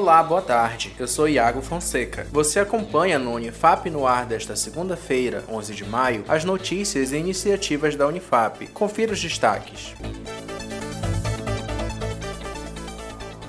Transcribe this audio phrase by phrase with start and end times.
[0.00, 0.94] Olá, boa tarde.
[0.98, 2.26] Eu sou Iago Fonseca.
[2.32, 7.94] Você acompanha no Unifap no ar desta segunda-feira, 11 de maio, as notícias e iniciativas
[7.94, 8.66] da Unifap.
[8.68, 9.94] Confira os destaques.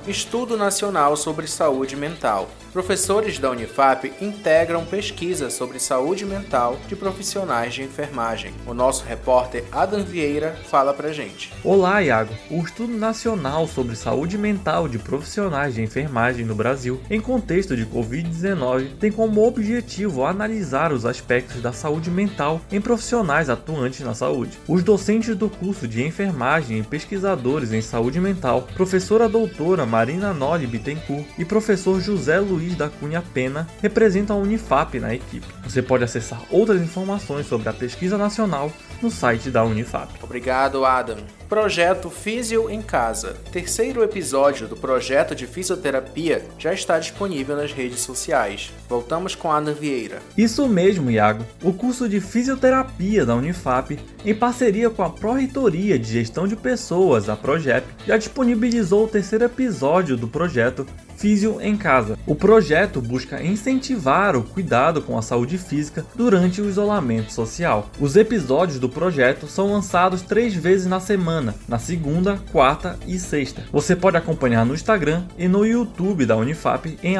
[0.06, 2.50] Estudo Nacional sobre Saúde Mental.
[2.72, 8.54] Professores da Unifap integram pesquisa sobre saúde mental de profissionais de enfermagem.
[8.66, 11.52] O nosso repórter Adam Vieira fala pra gente.
[11.66, 12.34] Olá, Iago.
[12.50, 17.86] O Estudo Nacional sobre Saúde Mental de Profissionais de Enfermagem no Brasil, em contexto de
[17.86, 24.58] Covid-19, tem como objetivo analisar os aspectos da saúde mental em profissionais atuantes na saúde.
[24.66, 30.66] Os docentes do curso de enfermagem e pesquisadores em saúde mental, professora doutora Marina Noli
[30.66, 35.48] Bittencourt e professor José Luiz Luiz da Cunha Pena representam a Unifap na equipe.
[35.64, 38.72] Você pode acessar outras informações sobre a pesquisa nacional
[39.02, 40.14] no site da Unifap.
[40.22, 41.18] Obrigado, Adam.
[41.50, 43.34] Projeto Físio em Casa.
[43.52, 48.72] Terceiro episódio do projeto de fisioterapia já está disponível nas redes sociais.
[48.88, 50.20] Voltamos com Adam Vieira.
[50.38, 51.44] Isso mesmo, Iago.
[51.64, 57.28] O curso de fisioterapia da Unifap, em parceria com a Pró-Reitoria de Gestão de Pessoas,
[57.28, 60.86] a Progep, já disponibilizou o terceiro episódio do projeto
[61.22, 62.18] Físio em Casa.
[62.26, 67.92] O projeto busca incentivar o cuidado com a saúde física durante o isolamento social.
[68.00, 73.62] Os episódios do projeto são lançados três vezes na semana, na segunda, quarta e sexta.
[73.72, 77.18] Você pode acompanhar no Instagram e no YouTube da Unifap em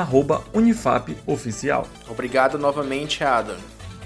[0.52, 1.86] @unifapoficial.
[2.10, 3.58] Obrigado novamente, Adam.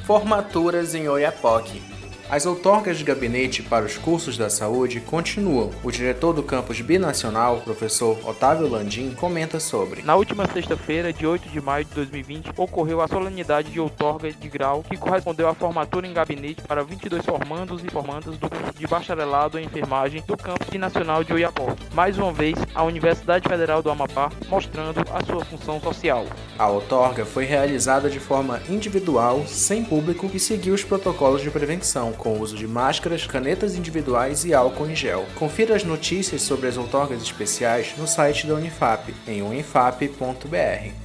[0.05, 1.94] Formaturas em Oiapoque.
[2.27, 5.69] As outorgas de gabinete para os cursos da saúde continuam.
[5.83, 10.01] O diretor do campus binacional, professor Otávio Landim, comenta sobre.
[10.01, 14.49] Na última sexta-feira, de 8 de maio de 2020, ocorreu a solenidade de outorga de
[14.49, 18.87] grau que correspondeu à formatura em gabinete para 22 formandos e formandas do curso de
[18.87, 21.85] bacharelado em enfermagem do campus binacional de Oiapoque.
[21.93, 26.25] Mais uma vez, a Universidade Federal do Amapá mostrando a sua função social.
[26.57, 32.14] A outorga foi realizada de forma individual, sem público e seguiu os protocolos de prevenção
[32.15, 35.25] com o uso de máscaras, canetas individuais e álcool em gel.
[35.35, 41.04] Confira as notícias sobre as outorgas especiais no site da Unifap, em unifap.br.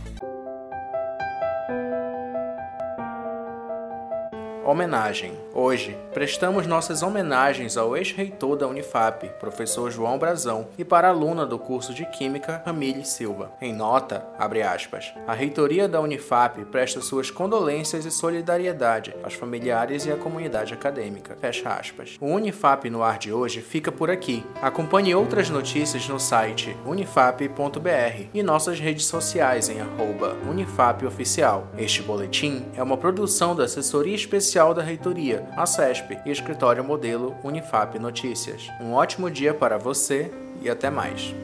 [4.71, 5.33] Homenagem.
[5.53, 11.45] Hoje, prestamos nossas homenagens ao ex-reitor da Unifap, professor João Brazão, e para a aluna
[11.45, 13.51] do curso de Química, Camille Silva.
[13.61, 20.07] Em nota, abre aspas, a reitoria da Unifap presta suas condolências e solidariedade aos familiares
[20.07, 21.37] e à comunidade acadêmica.
[21.41, 22.17] Fecha aspas.
[22.21, 24.47] O Unifap no ar de hoje fica por aqui.
[24.63, 30.37] Acompanhe outras notícias no site unifap.br e nossas redes sociais em arroba.
[31.77, 36.85] Este boletim é uma produção da Assessoria Especial Oficial da Reitoria, a CESP e Escritório
[36.85, 38.71] Modelo Unifap Notícias.
[38.79, 41.35] Um ótimo dia para você e até mais.